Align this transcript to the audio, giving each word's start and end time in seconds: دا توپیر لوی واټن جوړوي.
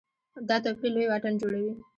دا 0.47 0.55
توپیر 0.63 0.91
لوی 0.93 1.07
واټن 1.09 1.33
جوړوي. 1.41 1.71